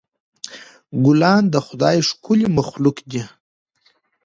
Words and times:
ګلان 1.05 1.43
د 1.53 1.55
خدای 1.67 1.97
ښکلی 2.09 2.47
مخلوق 2.57 2.97
دی. 3.11 3.23